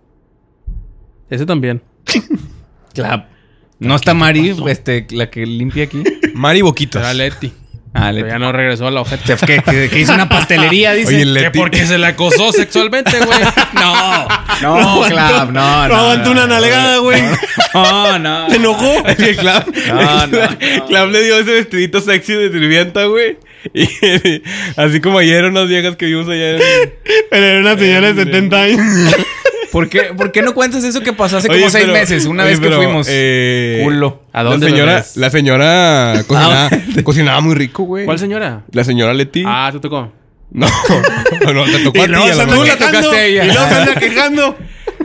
[1.34, 1.82] Ese también.
[2.94, 3.26] Claro.
[3.80, 6.04] No está Mari, este, la que limpia aquí.
[6.36, 7.02] Mari Boquitas.
[7.02, 7.52] Era Leti.
[7.96, 9.36] Ah, Pero ya no regresó a la ojeta.
[9.36, 11.10] Que, que- que hizo una pastelería, dice.
[11.10, 11.60] Oye, Que Leti...
[11.60, 13.40] porque se la acosó sexualmente, güey.
[13.74, 14.28] No,
[14.62, 15.88] no, Clap, no, no.
[15.88, 17.22] No aguantó una nalgada, güey.
[17.74, 18.48] No, no.
[18.48, 19.04] ¿Te enojó?
[19.40, 20.40] Clap, No, no,
[20.88, 23.38] Clap le dio ese vestidito sexy de sirvienta, güey.
[23.74, 23.88] Y
[24.78, 26.62] así como ayer unas viejas que vimos allá en...
[27.32, 28.80] Pero era una señora de 70 años.
[29.74, 32.26] ¿Por qué, ¿Por qué no cuentas eso que pasó hace como seis pero- meses?
[32.26, 33.08] Una oye, vez que pero, fuimos.
[33.10, 34.22] eh, Culo.
[34.32, 35.18] ¿A La dónde señora, bebés?
[35.18, 36.70] la señora cocinaba,
[37.04, 38.06] cocinaba muy rico, güey.
[38.06, 38.62] ¿Cuál señora?
[38.72, 39.44] La señora Leti.
[39.46, 40.12] Ah, te tocó.
[40.52, 40.68] No,
[41.54, 42.12] no, te tocó Y a ti.
[42.12, 43.12] luego a se la la tocaste quejando.
[43.12, 43.44] a ella.
[43.44, 44.58] Y luego se anda quejando.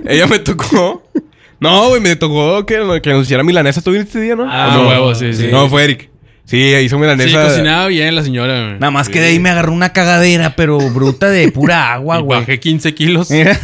[0.07, 1.03] Ella me tocó.
[1.61, 3.81] No, güey, me tocó que, que nos hiciera milanesa.
[3.83, 4.47] ¿Tú viniste ese día, no?
[4.49, 4.89] Ah, ¿O no?
[4.91, 5.49] huevo, sí, sí.
[5.51, 6.11] No, fue Eric.
[6.49, 7.43] Sí, hizo Sí, milanesa.
[7.45, 8.79] cocinaba bien la señora, güey.
[8.79, 12.23] Nada más que de ahí me agarró una cagadera, pero bruta de pura agua, Y
[12.23, 12.41] güey.
[12.41, 13.31] Bajé 15 kilos.
[13.31, 13.59] Mira.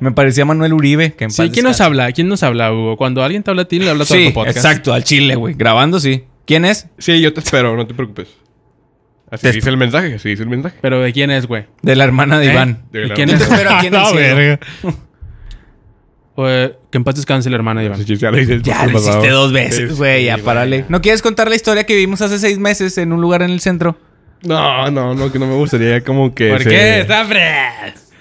[0.00, 1.14] me parecía Manuel Uribe.
[1.14, 1.82] Que en Sí, paz ¿quién nos descanse.
[1.84, 2.12] habla?
[2.12, 2.96] ¿Quién nos habla, Hugo?
[2.98, 4.56] Cuando alguien te habla a ti, le habla a todo Sí, tu podcast.
[4.58, 5.54] exacto, al chile, güey.
[5.54, 6.24] Grabando, sí.
[6.44, 6.86] ¿Quién es?
[6.98, 8.28] Sí, yo te espero, no te preocupes.
[9.30, 10.76] Así Te dice el mensaje, así dice el mensaje.
[10.82, 11.64] Pero ¿de quién es, güey?
[11.82, 12.52] De la hermana de ¿Eh?
[12.52, 12.82] Iván.
[12.92, 13.40] De ¿Y la- quién es?
[13.40, 14.36] espero aquí en el La cielo.
[14.36, 14.60] verga.
[16.36, 18.04] Pues, que en paz descanse la hermana de Iván.
[18.04, 20.26] Sí, ya lo hice Ya lo hiciste dos veces, Sí, güey.
[20.26, 20.84] Ya, párale.
[20.90, 23.60] ¿No quieres contar la historia que vimos hace seis meses en un lugar en el
[23.60, 23.96] centro?
[24.42, 26.50] No, no, no, que no me gustaría como que.
[26.50, 27.00] ¿Por se- qué?
[27.00, 28.12] ¡Está fres!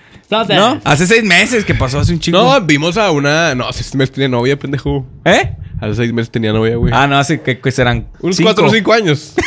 [0.49, 0.82] ¿No?
[0.84, 2.38] Hace seis meses que pasó hace un chico.
[2.38, 3.54] No, vimos a una.
[3.54, 5.06] No, seis meses tenía novia, pendejo.
[5.23, 5.51] ¿Eh?
[5.82, 6.94] Hace seis meses tenía novia, güey.
[6.96, 8.06] Ah, no, hace que, que serán.
[8.22, 8.48] Unos cinco.
[8.48, 9.34] cuatro o cinco años.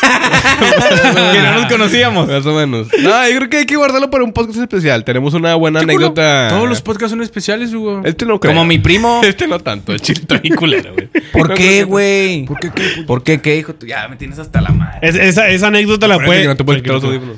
[1.32, 2.28] que no nos conocíamos.
[2.28, 2.88] Más o menos.
[3.02, 5.04] No, yo creo que hay que guardarlo para un podcast especial.
[5.04, 6.48] Tenemos una buena anécdota.
[6.50, 8.02] Todos los podcasts son especiales, Hugo.
[8.04, 8.52] Este no creo.
[8.52, 9.20] Como mi primo.
[9.28, 9.92] Este no tanto.
[9.92, 11.08] El chile está bien culero, güey.
[11.32, 12.44] ¿Por qué, güey?
[12.44, 13.02] ¿Por qué qué?
[13.06, 13.74] ¿Por qué qué, hijo?
[13.74, 14.98] Tú ya me tienes hasta la madre.
[15.02, 16.42] Es- esa, esa anécdota la Acuérdate puede.
[16.42, 17.36] que no te puedes quitar los audífonos.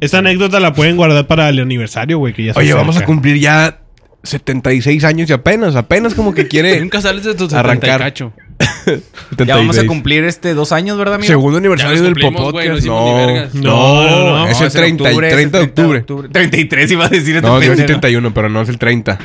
[0.00, 2.34] Esa anécdota la pueden guardar para el aniversario, güey.
[2.34, 3.06] Que ya se Oye, vamos a acerca.
[3.06, 3.78] cumplir ya
[4.24, 8.00] 76 años y apenas, apenas como que quiere Nunca sales de tus Arrancar.
[8.00, 8.32] 70 y cacho.
[9.46, 9.88] Ya vamos a 76.
[9.88, 11.26] cumplir este dos años, ¿verdad, amigo?
[11.26, 12.86] Segundo aniversario Ya del nos cumplimos, güey, podcast.
[12.86, 14.04] no No.
[14.04, 14.48] No, no, no.
[14.48, 16.28] Es el en 30, octubre, es 30 el de octubre.
[16.30, 19.18] 33 iba a decir este No, yo el 31, pero no es el 30.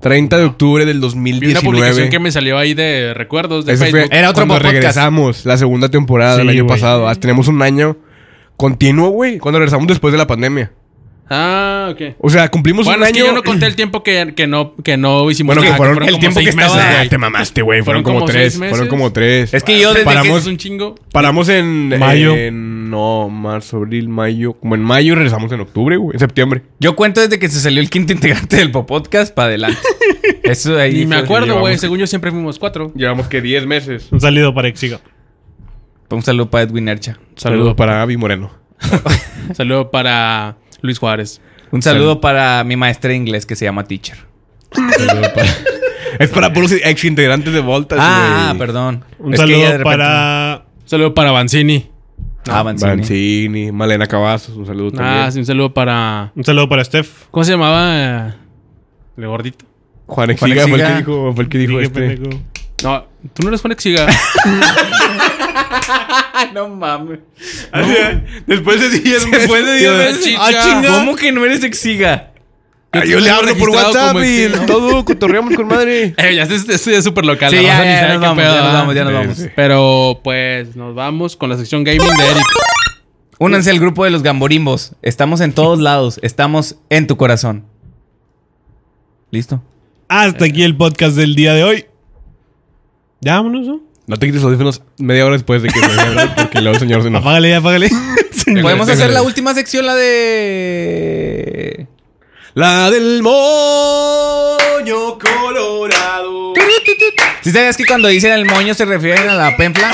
[0.00, 1.60] 30 de octubre del Vi una 2019.
[1.66, 4.16] publicación que me salió ahí de recuerdos de Ese fue Facebook.
[4.16, 4.72] Era otro cuando podcast.
[4.72, 6.74] regresamos la segunda temporada del Sí, año güey.
[6.78, 7.06] pasado.
[7.06, 7.98] Ah, Tenemos un año
[8.56, 9.38] continuo, güey.
[9.38, 10.72] Cuando regresamos después de la pandemia.
[11.32, 12.16] Ah, ok.
[12.18, 14.74] O sea, cumplimos Bueno, un es que yo no conté el tiempo que, que no,
[14.82, 17.82] que no hicimos Bueno, que fueron- el como tiempo que Ah, te mamaste, güey.
[17.82, 18.56] Fueron, Fueron como, como tres.
[18.58, 19.54] Fueron como tres.
[19.54, 20.50] Es que yo desde Paramos- que...
[20.50, 20.96] Un chingo.
[21.12, 22.34] Paramos en Mayo.
[22.34, 24.54] en- no, marzo, abril, mayo.
[24.54, 26.16] Como en mayo y regresamos en octubre, güey.
[26.16, 26.62] En septiembre.
[26.80, 29.78] Yo cuento desde que se salió el quinto integrante del podcast para adelante.
[30.42, 31.78] Eso ahí Ni me acuerdo, güey.
[31.78, 32.90] Según yo siempre fuimos cuatro.
[32.96, 34.08] Llevamos que 10 meses.
[34.10, 34.98] Un saludo para Exiga.
[36.10, 37.20] Un saludo para Edwin Ercha.
[37.36, 38.50] Saludos para Avi Moreno.
[39.54, 41.40] Saludo para Luis Juárez.
[41.70, 44.18] Un saludo para mi maestra de inglés que se llama Teacher.
[46.18, 48.58] es para puros ex integrantes de Voltas, Ah, güey.
[48.58, 49.04] perdón.
[49.18, 50.64] Un Es saludo repente- para.
[50.84, 51.88] Saludo para Banzini.
[52.48, 52.90] Ah, Banzini.
[52.96, 55.32] Mancini, Malena Cavazos, un saludo Ah, también.
[55.32, 56.32] sí, un saludo para.
[56.34, 57.26] Un saludo para Steph.
[57.30, 58.36] ¿Cómo se llamaba?
[59.16, 59.64] El gordito.
[60.06, 60.88] Juan Juan Exiga fue el Exiga.
[60.88, 62.00] que dijo, fue el que dijo este.
[62.00, 62.40] pendejo.
[62.82, 64.06] No, tú no eres Juan Exiga.
[66.54, 67.20] no mames.
[68.46, 69.30] Después de 10 meses.
[69.30, 70.34] Después de 10 meses.
[70.38, 70.82] Ah.
[70.86, 72.26] ¿Cómo que no eres exiga?
[72.92, 74.66] Ah, yo le hablo por WhatsApp y Exiga.
[74.66, 76.12] todo cotorreamos con madre.
[76.18, 77.50] Eh, ya estoy, estoy súper local.
[77.50, 79.38] Sí, ya, ya, nos vamos, ya nos vamos, ya nos Sí, vamos.
[79.38, 79.48] sí.
[79.54, 82.44] Pero pues nos vamos con la sección gaming de Eric.
[83.38, 84.92] Únanse al grupo de los gamborimbos.
[85.02, 86.18] Estamos en todos lados.
[86.22, 87.64] Estamos en tu corazón.
[89.30, 89.62] ¿Listo?
[90.08, 91.86] Hasta aquí el podcast del día de hoy.
[93.20, 93.80] Ya vámonos, ¿no?
[94.10, 96.80] No te quites los audífonos media hora después de que se hablar porque luego el
[96.80, 97.22] señor se enoja.
[97.22, 97.88] Apágale, apágale.
[98.60, 101.86] Podemos hacer la- última sección, la de.
[102.54, 106.54] La del moño colorado.
[107.42, 109.92] ¿Sí sabías que cuando dicen el moño se refieren a la penfla?